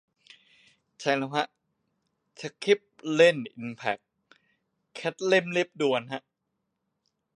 [0.99, 1.45] ใช่แล้วฮะ
[2.39, 2.79] สคริป
[3.15, 3.97] เล่นอิมแพค
[4.93, 6.23] แคทเล่นเลียบด่วนฮะ